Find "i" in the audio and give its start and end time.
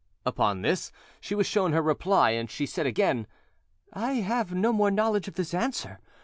3.93-4.13